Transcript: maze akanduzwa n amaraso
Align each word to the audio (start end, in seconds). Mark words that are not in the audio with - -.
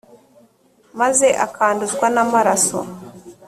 maze 0.99 1.27
akanduzwa 1.45 2.05
n 2.15 2.17
amaraso 2.23 2.79